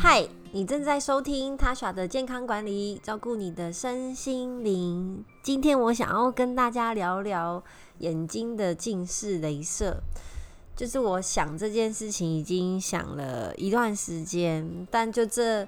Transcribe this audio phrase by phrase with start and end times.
[0.00, 5.24] 嗨，你正在收听他耍的健康管理，照顾你的身心灵。
[5.42, 7.60] 今天我想要跟大家聊聊
[7.98, 10.00] 眼睛的近视雷射。
[10.76, 15.66] 就是我想这件事情已经想了一段时间，但就这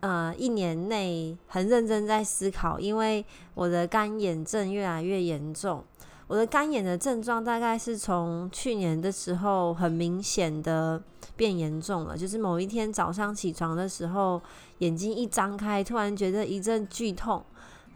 [0.00, 3.24] 呃一年内很认真在思考，因为
[3.54, 5.84] 我的干眼症越来越严重。
[6.32, 10.98] 我的干眼的症状大概是从去年的时候很明显的
[11.36, 14.40] 变严重了，就是某一天早上起床的时候，
[14.78, 17.44] 眼睛一张开，突然觉得一阵剧痛，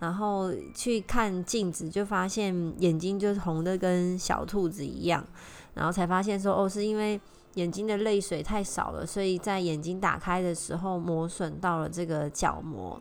[0.01, 5.25] 然后去看镜子，就发现眼睛就红的跟小兔子一样，
[5.73, 7.19] 然后才发现说哦，是因为
[7.55, 13.01] 眼睛的泪水太少了，所以在眼睛打开的时候磨损到了这个角膜，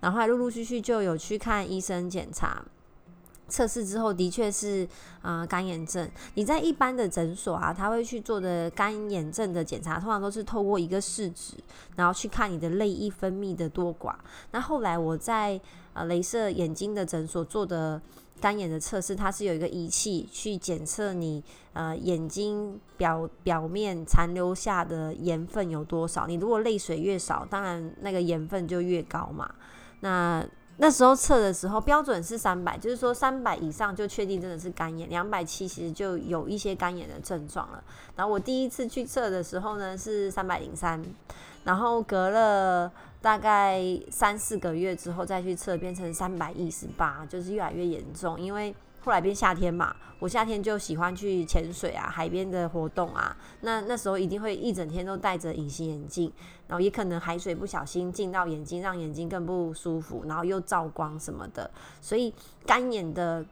[0.00, 2.64] 然后还陆陆续续就有去看医生检查。
[3.52, 4.88] 测试之后的确是
[5.20, 6.10] 啊干眼症。
[6.34, 11.52] 你在一般的诊所啊，他会去做的干眼症的检查，通常都是透过一个试纸，
[11.94, 14.14] 然后去看你的泪液分泌的多寡。
[14.52, 15.60] 那后来我在
[15.92, 18.00] 呃镭射眼睛的诊所做的
[18.40, 21.44] 干眼的测试，它是有一个仪器去检测你
[21.74, 26.26] 呃眼睛表表面残留下的盐分有多少。
[26.26, 29.54] 你如果泪水越少，当然那个盐分就越高嘛。
[30.00, 30.44] 那
[30.78, 37.82] 那时候测的时候标准是三百，就是说三百以上就确定真的是肝炎，两百七其实就有一些肝炎的症状了。
[38.16, 41.02] 然后我第一次去测的时候呢是三百零三，
[41.64, 48.74] 然后隔了大概三四个月之后再去测变成三百一十八，就是越来越严重，因为。
[49.04, 53.36] 后来变夏天嘛，我夏天就喜欢去潜水啊，海边的活动啊。
[53.62, 56.32] 那那时候一定会一整天都戴着隐形眼镜，
[56.68, 61.68] 然后也可能海水不小心进到眼睛，让眼睛更不舒服，然后又照光什么的。
[62.00, 62.32] 所以
[62.64, 63.44] 干眼的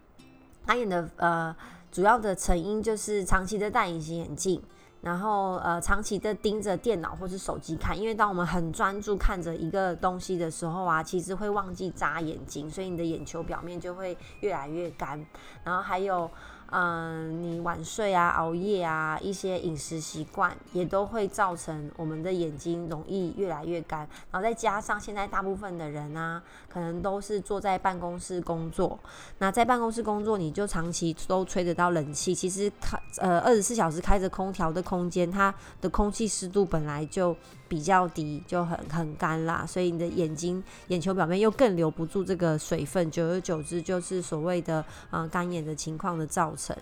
[0.65, 1.55] 干眼的呃
[1.91, 4.63] 主要的成因就是长期的戴隐形眼镜。
[5.01, 15.25] 然后呃，长期的盯着电脑或是手机看，因为当我们很专注看着一个东西的时候啊，其实会忘记眨眼睛，所以你的眼球表面就会越来越干。
[15.65, 16.31] 然后还有。
[16.73, 24.09] 嗯，你晚睡啊、熬夜啊，一些饮食习惯也都会造成我们的眼睛容易越来越干。
[24.31, 28.97] 然后再加上现在大部分的人啊，可能都是坐在办公室工作。
[29.39, 32.33] 那在办公室工作，你就长期都吹得到冷气。
[32.33, 32.71] 其实
[33.19, 37.37] 呃二十四小时开着空调的空间，它的空气湿度本来就
[37.69, 39.65] 比较低，就很很干啦。
[39.67, 46.55] 所以你的眼睛眼球表面又更留不住这个水分，久而久之就是所谓的啊干眼的情况的造。
[46.57, 46.77] 成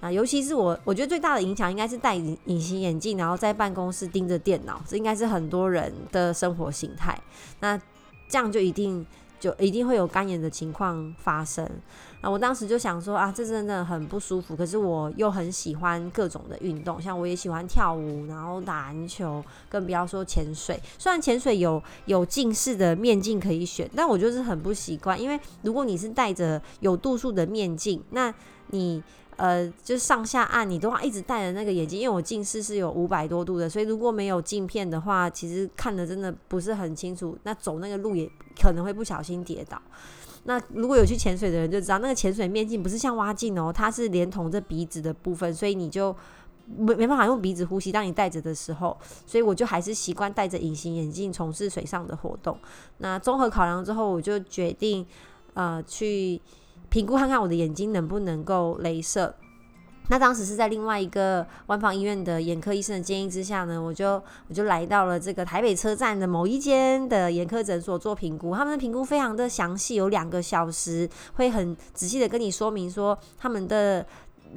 [0.00, 7.20] 啊，尤其是我，我觉得最大的影响应该是戴隐隐形眼镜，然后在办公室盯着电脑，这应该是很多人的生活形态。
[7.58, 7.76] 那
[8.28, 9.04] 这样就一定
[9.38, 11.68] 就一定会有干眼的情况发生。
[12.20, 14.56] 啊，我当时就想说啊，这真的很不舒服。
[14.56, 20.80] 可是我又很喜欢各种的运动，像我也喜欢跳舞，然后打篮球，更不要说潜水。
[20.98, 28.34] 虽然潜水有有近视的面镜可以选，但我就是很不习惯，因为如果你是戴着有度数的面镜，那
[28.70, 29.00] 你
[29.38, 37.38] 呃，就是上下按，你都要一直戴着那个眼镜，因为我近视是有五百多度的，所以如果没有镜片的话，其实看的真的不是很清楚。
[37.44, 38.28] 那走那个路也
[38.60, 39.80] 可能会不小心跌倒。
[40.42, 46.12] 那如果有去潜水的人就知道，那个潜水面镜不是像蛙镜哦，它是连同着鼻子的部分，所以你就
[46.76, 47.92] 没没办法用鼻子呼吸。
[47.92, 52.58] 当你戴着的时候，所以我就还是习惯戴着隐形眼镜从事水上的活动。
[52.98, 55.06] 那综合考量之后，我就决定
[55.54, 56.40] 呃去。
[56.88, 59.34] 评估看看我的眼睛能不能够镭射。
[60.10, 64.14] 那当时是在另外一个万方医院的眼科医生的建议之下呢，我就
[64.48, 68.54] 我就来到了这个台北车站的某一间的眼科诊所做评估。
[68.54, 74.06] 他们的评估非常的详细，有两个小时，会很仔细的跟你说明说他们的。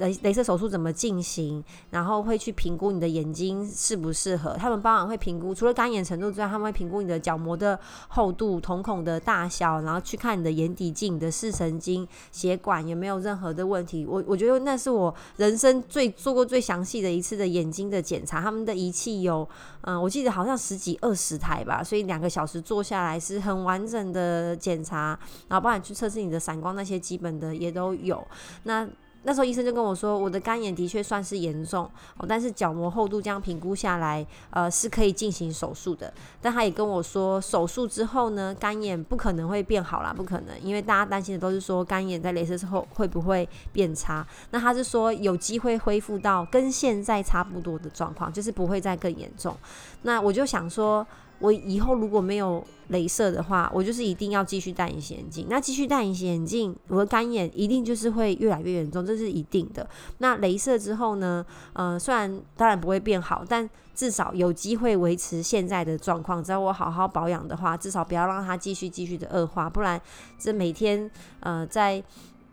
[0.00, 1.62] 镭镭射手术怎么进行？
[1.90, 4.54] 然后会去评估你的眼睛适不适合。
[4.54, 14.06] 他们当然会评估，除了干眼程度之外，他们会评估你的角膜的厚度、瞳孔的大小，然后去看你的眼底镜、你的视神经、血管有没有任何的问题。
[14.06, 18.40] 我我觉得那是我人生最做过最详细的一次的眼睛的检查。
[18.40, 19.48] 他们的仪器有，
[19.82, 25.18] 嗯，我记得好像十几二十台吧，所以两个小时做下来是很完整的检查，
[25.48, 28.26] 然后帮你去测试你的散光那些基本的也都有。
[28.64, 28.88] 那
[29.24, 31.88] 那时候医生就跟我说，我的干眼的确算是严重
[32.18, 36.12] 哦，但是角膜厚度这样评估下来，呃，是可以进行手术的。
[36.40, 44.26] 但他也跟我说，手术之后呢，干眼不可能会变好啦，不可能，因为大家担心的都是说干眼在镭射之后会不会变差。
[44.50, 49.56] 那他是说有机会恢复到跟现在差不多的状况，就是不会再更严重。
[50.02, 51.06] 那我就想说。
[51.42, 55.46] 我以后如果没有镭射的话，我就是一定要继续戴隐形眼镜。
[55.50, 59.86] 那继续戴隐形眼镜，我的干眼一定就是会越来越严重，这是一定的。
[60.18, 61.44] 那镭射之后呢？
[61.72, 66.42] 呃，虽然当然不会变好，但至少有机会维持现在的状况。
[66.42, 70.00] 只要我好好保养的话，至少不要让它继续继续的恶化，不然
[70.38, 71.10] 这每天
[71.40, 72.02] 呃在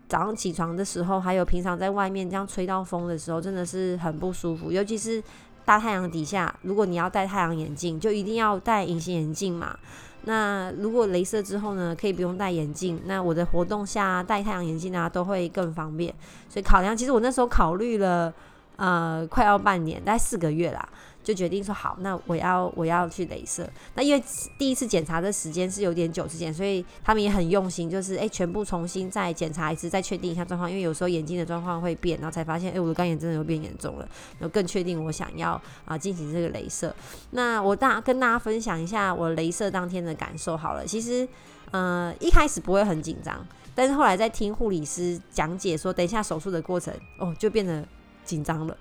[0.08, 5.22] 早上起床的时候，还有平常在外面这样吹到风的时候，真的是很不舒服，尤其是。
[5.70, 9.78] 大太阳底下，如果你要戴太阳眼镜，就一定要戴隐形眼镜嘛。
[10.24, 16.12] 那如果镭射之后呢，可以不用戴眼镜，那我的活动下戴太阳眼镜啊，都会更方便。
[16.48, 18.34] 所以考量，其实我那时候考虑了，
[18.74, 20.88] 呃，快要半年，大概四个月啦。
[21.30, 23.68] 就决定说好，那我要我要去镭射。
[23.94, 24.20] 那因为
[24.58, 30.68] 第一次检查的时间是有点久之前，所以他们也很用心，就是诶全部重新再检查一次，再确定一下状况。
[30.68, 34.08] 因为有时候眼睛的状况会变，然后才发现诶我的干眼真的有变严重了，
[34.40, 36.92] 然后更确定我想要啊进行这个镭射。
[37.30, 40.84] 那我大跟大家分享一下我镭射当天的感受好了。
[40.84, 41.28] 其实
[41.70, 47.86] 呃一开始不会很紧张，但是后来在听护理师讲解说等一下手术的过程，哦就变得
[48.24, 48.76] 紧张了。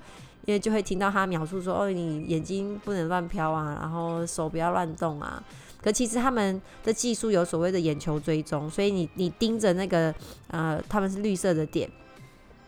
[0.49, 5.41] 因为就会听到他描述说：“哦，你眼睛不能乱飘啊，然后手不要乱动啊。”
[5.79, 10.11] 可其实他们的技术有所谓的眼球追踪，所以你你盯着那个
[10.47, 11.87] 呃，他们是绿色的点，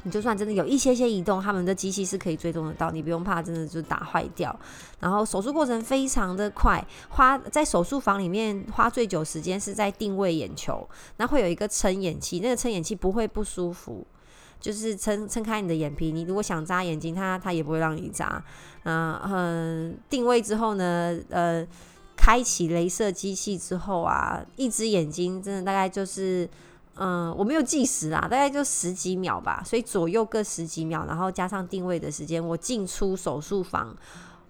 [0.04, 4.56] 你就算真的有一些些移动，他们的机器是可以追踪得到，你不用怕真的就打坏掉。
[5.00, 10.88] 然后手术过程非常的快，花在手术房里面花最久时间是在定位眼球，
[11.18, 14.06] 那会有一个撑眼器，那个撑眼器不会不舒服。
[14.62, 18.42] 就是撑撑开你的眼皮，你如果想眨眼睛，它它也不会让你眨。
[18.84, 21.68] 嗯，定位之后呢，呃，
[22.16, 26.48] 开启镭射机器之后啊，一只眼睛真的大概就是，
[26.96, 33.94] 嗯，我没有计时啊，大概就十几秒吧，所以左右各十几秒，然后加上定位的时间，我进出手术房。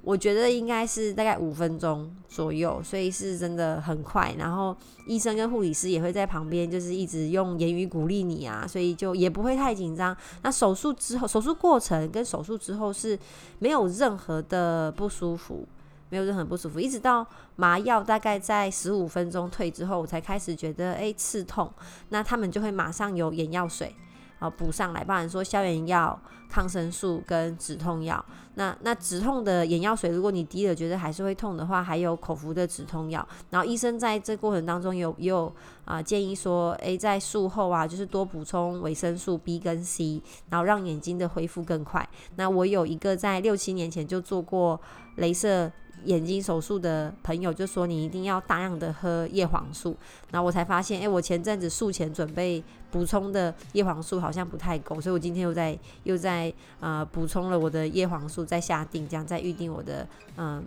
[0.04, 4.34] 我觉得应该是大概五分钟左右，所以是真的很快。
[4.38, 4.76] 然后
[5.06, 10.16] 医生跟护理师也会在旁边，就是一直用言语鼓励你啊，所以就也不会太紧张。
[10.42, 13.18] 那手术之后，手术过程跟手术之后是
[13.60, 15.68] 没有任何的不舒服，
[16.10, 17.24] 没有任何不舒服，一直到
[17.56, 21.72] 麻药大概在十五分钟退之后，我才开始觉得诶刺痛。
[22.10, 23.96] 那他们就会马上有眼药水。
[24.42, 28.26] 啊，补上来，不然说消炎药、抗生素跟止痛药。
[28.56, 33.26] 那那止痛的眼药水，如果你滴了觉得还是会痛的话，还有口服的止痛药。
[33.52, 35.54] 然后医生在这过程当中有有
[35.86, 42.10] 啊建议说，诶，在术后啊，就是多补充维生素 B 跟 C，然后让眼睛的恢复更快。
[42.38, 44.82] 那我有一个在六七年前就做过
[45.18, 45.72] 镭射。
[46.06, 49.96] 眼睛手术的朋友就说你一定要大量的喝叶黄素，
[50.32, 60.08] 然后我才发现，哎，我前阵子术前准备补充的叶黄素好像不太够，所以我今天又在又在呃补充了我的叶黄素，再下定，这样再预定我的
[60.38, 60.64] 嗯。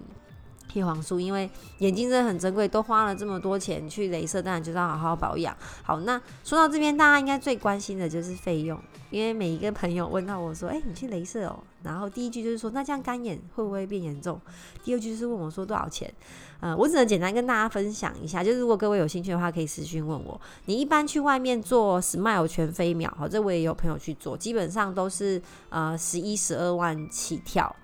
[0.72, 1.48] 叶黄素，因为
[1.78, 5.56] 眼睛真的很珍贵，都花了这么多钱去镭射，当然就是要好好保养。
[5.84, 8.80] 好，那说到这边，大家应该最关心的就是费用，
[9.10, 14.40] 因为每一个朋友问到我说：“哎，你去镭射哦。”然后第一句就是说：“那这样干眼会不会变严重？”
[14.82, 16.12] 第二句就是问我说：“多少钱？”
[16.60, 20.40] 呃，我只能简单跟大家分享一下，就是如果各位有兴趣的话，可以私讯问我。
[20.64, 27.76] 你一般去外面做 Smile 全飞秒，好，这我也有朋友去做，基本上都是呃十一十二万起跳。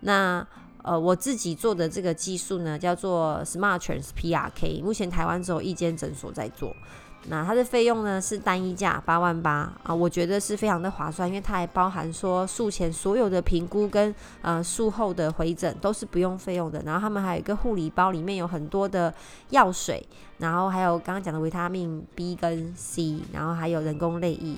[0.00, 0.44] 那
[0.82, 6.74] 呃，我自己做的这个技术呢，叫做 Smart Trans PRK，目前台湾只有一间诊所在做。
[7.28, 16.80] 那它的费用呢是单一价八万八啊，我觉得是非常的划算，因为它还包含说术前所有的评估跟呃术后的回诊都是不用费用的。
[16.84, 19.12] 然后他们还有一个护理包，里面有很多的
[19.50, 20.06] 药水，
[20.38, 24.56] 然后还有刚刚讲的维他命 B 跟 C，然后还有人工泪液。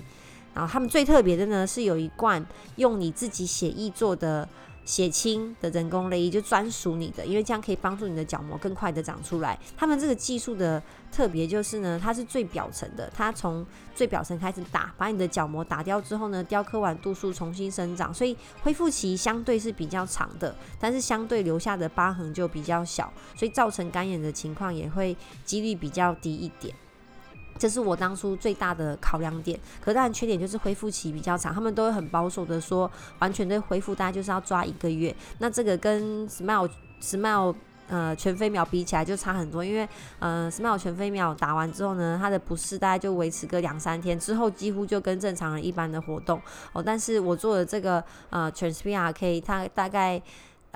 [0.54, 2.44] 然后他们最特别的呢是有一罐
[2.76, 4.48] 用你自己血液做的。
[4.88, 9.58] 血清的人工泪液就专属你的，因为这样可以帮助你的角膜更快的长出来。
[9.76, 25.14] 他们这个技术的特别就是呢，它是最表层的，它从最表层开始打，把你的角膜打掉之后呢，雕刻完度数重新生长，所以恢复期相对是比较长的，但是相对留下的疤痕就比较小，所以造成干眼的情况也会
[25.44, 26.74] 几率比较低一点。
[27.58, 35.14] 这是我当初最大的考量点，可当然缺点就是恢复期比较长，他们都会很保守的说，完全的恢复大概就是要抓一个月。
[35.38, 36.70] 那这个跟 Smile
[37.02, 37.54] Smile
[37.88, 39.88] 呃全飞秒比起来就差很多，因为
[40.18, 46.40] 呃 Smile 全飞秒打完之后呢，它的不适大概就维持个两三天，之后几乎就跟正常人一般的活动
[46.72, 46.82] 哦。
[46.82, 50.22] 但是我做的这个呃 TransPRK，它大概。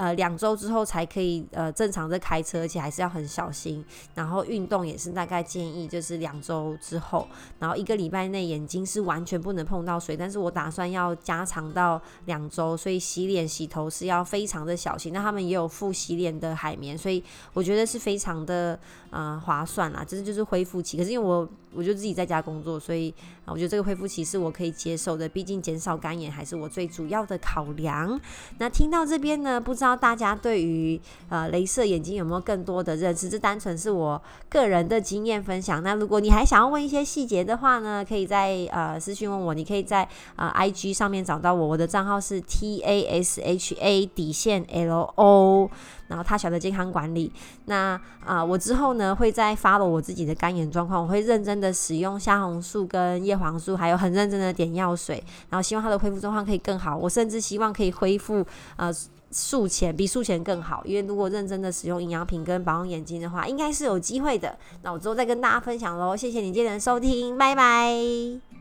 [0.02, 3.84] 呃两周之后才可以呃正常的开车，而且还是要很小心。
[4.16, 7.28] 然后运动也是大概建议就是两周之后，
[7.60, 15.12] 然后一个礼拜内眼睛是完全不能碰到水，但是我打算要加长到两周，所以洗脸洗头是要非常的小心。
[15.12, 18.76] 那他们也有附洗脸的海绵，所以我觉得是非常的
[19.10, 20.04] 呃划算啦。
[20.04, 28.20] 这就是恢复期，可是因为我我就自己在家工作，所以啊，我觉得这个恢复期是我可以接受的，毕竟减少干眼还是我最主要的考量。
[28.58, 33.28] 那听到这边呢，不知道大家对于呃镭射眼睛有没有更多的认识？
[33.28, 35.82] 这单纯是我个人的经验分享。
[35.82, 45.70] 那如果你还想要问一些细节的话呢，可以在呃私讯问我，你可以在呃 IG 上面找到我，我的账号是 T A S H A 底线 L O。
[46.08, 47.32] 然后他晓得健康管理，
[47.64, 56.94] 那啊，我之后呢会再发了我自己的干眼状况，我会认真的使用虾红素跟叶黄素，还有很认真的点药水，然后希望他的恢复状况可以更好。
[56.94, 58.44] 我甚至希望可以恢复
[58.76, 58.92] 呃
[59.32, 64.56] 术前比术前更好，因为如果认真的使用营养品跟保养眼睛的话，应该是有机会的。
[64.82, 68.51] 那我之后再跟大家分享喽，谢谢你今天的收听，拜拜。